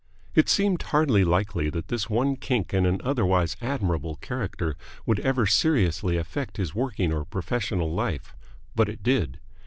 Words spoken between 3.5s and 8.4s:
admirable character would ever seriously affect his working or professional life,